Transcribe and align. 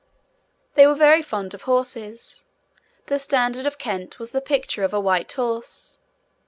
They 0.73 0.87
were 0.87 0.95
very 0.95 1.21
fond 1.21 1.53
of 1.53 1.61
horses. 1.69 2.45
The 3.05 3.19
standard 3.19 3.67
of 3.67 3.77
Kent 3.77 4.17
was 4.17 4.31
the 4.31 4.41
picture 4.41 4.83
of 4.83 4.95
a 4.95 4.99
white 4.99 5.31
horse. 5.33 5.99